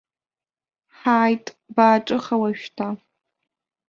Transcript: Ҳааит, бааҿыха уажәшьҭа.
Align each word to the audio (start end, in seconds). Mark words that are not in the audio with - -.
Ҳааит, 0.97 1.45
бааҿыха 1.75 2.35
уажәшьҭа. 2.41 2.87